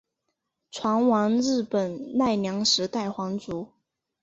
[0.71, 3.69] 船王日本奈良时代皇族。